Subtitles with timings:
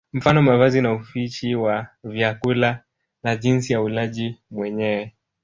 [0.13, 2.83] Mfano mavazi na upishi wa vyakula
[3.23, 5.13] na jinsi ya ulaji wenyewe